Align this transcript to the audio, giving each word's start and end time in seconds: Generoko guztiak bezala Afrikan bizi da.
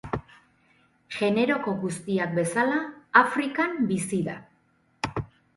Generoko 1.17 1.75
guztiak 1.83 2.33
bezala 2.39 2.79
Afrikan 3.23 3.79
bizi 3.93 4.23
da. 4.31 4.39